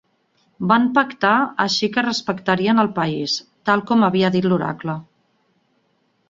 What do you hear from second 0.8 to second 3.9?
pactar així que respectarien el país, tal